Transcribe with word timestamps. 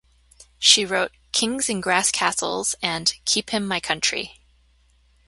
She 0.57 0.83
wrote 0.83 1.11
"Kings 1.31 1.69
in 1.69 1.79
Grass 1.79 2.09
Castles" 2.11 2.73
and 2.81 3.13
"Keep 3.25 3.51
Him 3.51 3.67
My 3.67 3.79
Country". 3.79 4.39